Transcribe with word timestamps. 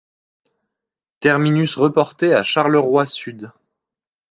Terminus 1.19 1.75
reporté 1.77 2.33
à 2.33 2.41
Charleroi 2.41 3.05
Sud. 3.05 3.51